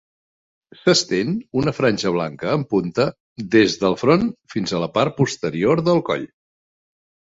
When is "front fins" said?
4.03-4.77